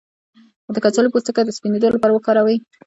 [0.75, 2.57] د کچالو پوستکی د سپینیدو لپاره وکاروئ